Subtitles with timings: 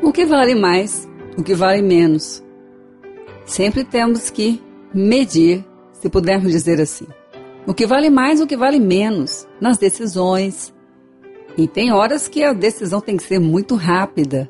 [0.00, 2.42] O que vale mais, o que vale menos.
[3.44, 4.62] Sempre temos que
[4.94, 7.06] medir, se pudermos dizer assim.
[7.66, 10.72] O que vale mais, o que vale menos nas decisões.
[11.56, 14.48] E tem horas que a decisão tem que ser muito rápida.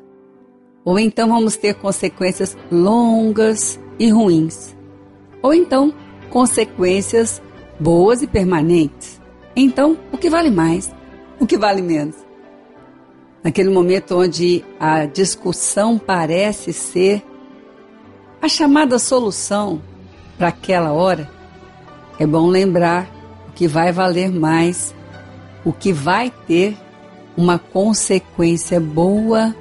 [0.85, 4.77] Ou então vamos ter consequências longas e ruins.
[5.41, 5.93] Ou então
[6.29, 7.41] consequências
[7.79, 9.19] boas e permanentes.
[9.55, 10.93] Então, o que vale mais?
[11.39, 12.28] O que vale menos?
[13.43, 17.23] Naquele momento onde a discussão parece ser
[18.41, 19.81] a chamada solução
[20.37, 21.29] para aquela hora,
[22.19, 23.09] é bom lembrar
[23.47, 24.93] o que vai valer mais,
[25.63, 26.77] o que vai ter
[27.37, 29.55] uma consequência boa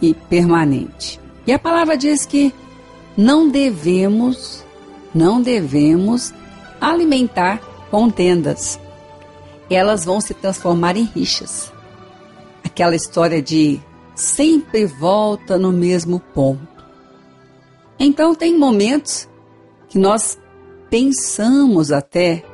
[0.00, 1.20] e permanente.
[1.46, 2.54] E a palavra diz que
[3.14, 4.64] não devemos,
[5.14, 6.32] não devemos
[6.80, 7.60] alimentar
[7.90, 8.80] contendas.
[9.70, 11.73] Elas vão se transformar em rixas.
[12.74, 13.80] Aquela história de
[14.16, 16.66] sempre volta no mesmo ponto.
[18.00, 19.28] Então tem momentos
[19.88, 20.36] que nós
[20.90, 22.44] pensamos até,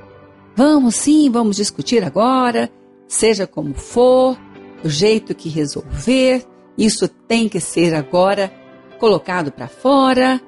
[0.54, 2.70] vamos sim, vamos discutir agora,
[3.08, 4.38] seja como for,
[4.82, 8.52] do jeito que resolver, isso tem que ser agora
[8.98, 10.38] colocado para fora.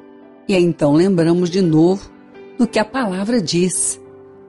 [0.47, 2.11] E aí então lembramos de novo
[2.59, 3.98] do que a palavra diz.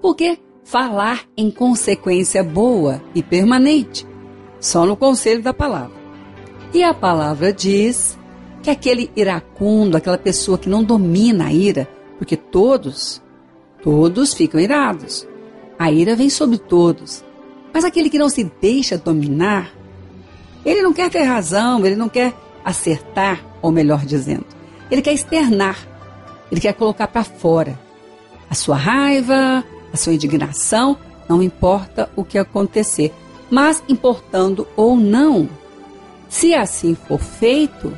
[0.01, 4.05] Porque falar em consequência boa e permanente,
[4.63, 5.91] só no conselho da palavra.
[6.73, 8.17] E a palavra diz
[8.63, 11.85] que aquele iracundo, aquela pessoa que não domina a ira,
[12.17, 13.21] porque todos,
[13.83, 15.27] todos ficam irados.
[15.77, 17.25] A ira vem sobre todos.
[17.73, 19.69] Mas aquele que não se deixa dominar,
[20.65, 24.45] ele não quer ter razão, ele não quer acertar, ou melhor dizendo,
[24.89, 25.77] ele quer externar,
[26.49, 27.77] ele quer colocar para fora
[28.49, 30.97] a sua raiva, a sua indignação,
[31.27, 33.11] não importa o que acontecer,
[33.49, 35.49] mas importando ou não,
[36.29, 37.95] se assim for feito,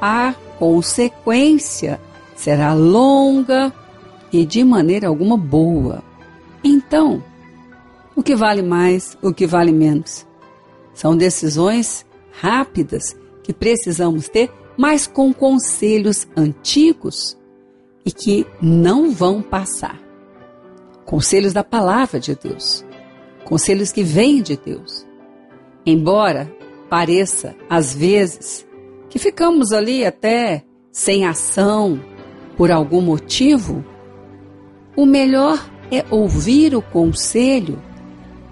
[0.00, 2.00] a consequência
[2.34, 3.72] será longa
[4.32, 6.02] e de maneira alguma boa.
[6.62, 7.22] Então,
[8.14, 10.26] o que vale mais, o que vale menos?
[10.94, 12.04] São decisões
[12.40, 17.38] rápidas que precisamos ter, mas com conselhos antigos
[18.04, 20.00] e que não vão passar.
[21.04, 22.84] Conselhos da palavra de Deus,
[23.46, 25.06] conselhos que vêm de Deus.
[25.86, 26.52] Embora
[26.90, 28.66] pareça, às vezes,
[29.08, 32.00] que ficamos ali até sem ação
[32.56, 33.84] por algum motivo,
[34.96, 37.80] o melhor é ouvir o conselho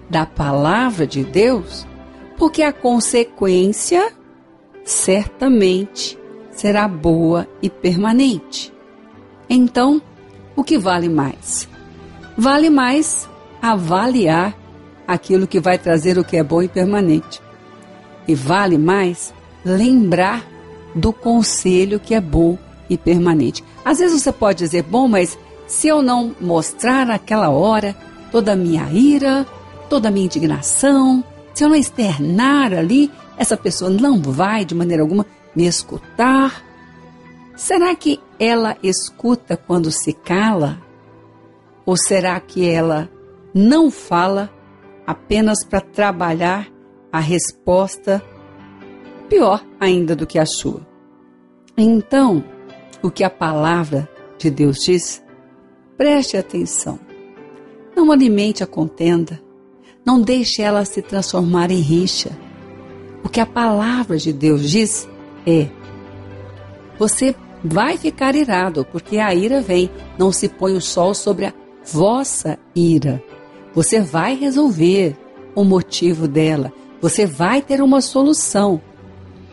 [0.09, 1.85] da palavra de Deus,
[2.37, 4.13] porque a consequência
[4.83, 6.17] certamente
[6.51, 8.71] será boa e permanente.
[9.49, 10.01] Então,
[10.55, 11.67] o que vale mais?
[12.37, 13.27] Vale mais
[13.61, 14.64] avaliar
[15.07, 17.41] aquilo que vai trazer o que é bom e permanente.
[18.27, 19.33] E vale mais
[19.63, 20.45] lembrar
[20.93, 22.57] do conselho que é bom
[22.89, 23.63] e permanente.
[23.83, 27.95] Às vezes você pode dizer, bom, mas se eu não mostrar naquela hora
[28.31, 29.45] toda a minha ira,
[29.89, 31.23] toda a minha indignação,
[31.53, 36.63] se eu não externar ali, essa pessoa não vai de maneira alguma me escutar.
[37.55, 40.79] Será que ela escuta quando se cala?
[41.85, 43.09] Ou será que ela
[43.53, 44.49] não fala
[45.05, 46.67] apenas para trabalhar
[47.11, 48.23] a resposta
[49.29, 50.85] pior ainda do que a sua?
[51.77, 52.43] Então,
[53.01, 55.23] o que a palavra de Deus diz,
[55.97, 56.99] preste atenção.
[57.95, 59.41] Não alimente a contenda,
[60.05, 62.31] não deixe ela se transformar em rixa.
[63.23, 65.07] O que a palavra de Deus diz
[65.47, 65.69] é:
[66.97, 69.89] você vai ficar irado, porque a ira vem.
[70.17, 73.21] Não se põe o sol sobre a vossa ira.
[73.75, 75.15] Você vai resolver
[75.53, 76.71] o motivo dela.
[77.01, 78.81] Você vai ter uma solução.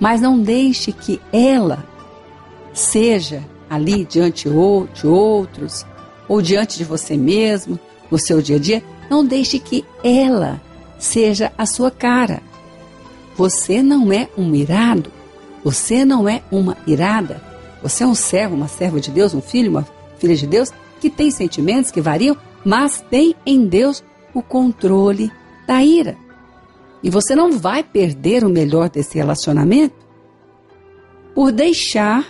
[0.01, 1.85] Mas não deixe que ela
[2.73, 5.85] seja ali diante de outros
[6.29, 7.79] ou diante de você mesmo,
[8.11, 8.83] no seu dia a dia.
[9.11, 10.61] Não deixe que ela
[10.99, 12.41] seja a sua cara.
[13.37, 15.11] Você não é um irado.
[15.65, 17.53] Você não é uma irada
[17.83, 19.87] você é um servo, uma serva de Deus, um filho, uma
[20.19, 20.71] filha de Deus,
[21.01, 25.31] que tem sentimentos que variam, mas tem em Deus o controle
[25.67, 26.17] da ira.
[27.03, 29.97] E você não vai perder o melhor desse relacionamento
[31.35, 32.27] por deixar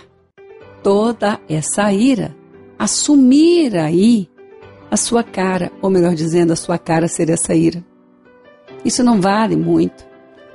[0.81, 2.35] toda essa ira
[2.77, 4.29] assumir aí
[4.91, 7.83] a sua cara, ou melhor dizendo, a sua cara ser essa ira.
[8.83, 10.05] Isso não vale muito.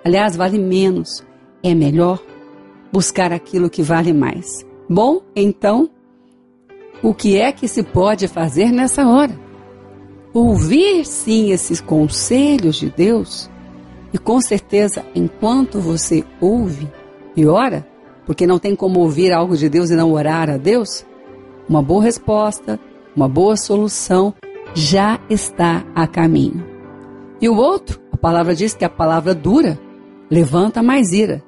[0.04, 1.24] Aliás, vale menos.
[1.62, 2.22] É melhor
[2.92, 4.64] buscar aquilo que vale mais.
[4.88, 5.90] Bom, então,
[7.02, 9.47] o que é que se pode fazer nessa hora?
[10.40, 13.50] Ouvir sim esses conselhos de Deus,
[14.12, 16.88] e com certeza, enquanto você ouve,
[17.36, 17.84] e ora,
[18.24, 21.04] porque não tem como ouvir algo de Deus e não orar a Deus,
[21.68, 22.78] uma boa resposta,
[23.16, 24.32] uma boa solução
[24.74, 26.64] já está a caminho.
[27.40, 29.76] E o outro, a palavra diz que a palavra dura
[30.30, 31.42] levanta mais ira.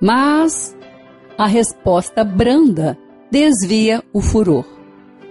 [0.00, 0.74] Mas
[1.36, 2.96] a resposta branda
[3.30, 4.64] desvia o furor.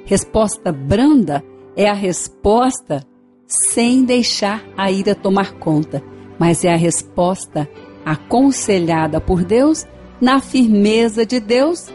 [0.05, 1.43] Resposta branda
[1.75, 3.05] é a resposta
[3.47, 6.03] sem deixar a ira tomar conta,
[6.37, 7.67] mas é a resposta
[8.05, 9.85] aconselhada por Deus,
[10.21, 11.87] na firmeza de Deus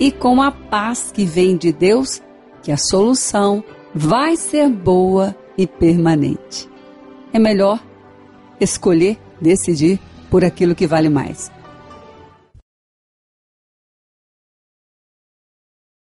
[0.00, 2.22] e com a paz que vem de Deus,
[2.62, 3.62] que a solução
[3.94, 6.68] vai ser boa e permanente.
[7.32, 7.82] É melhor
[8.60, 10.00] escolher, decidir
[10.30, 11.50] por aquilo que vale mais.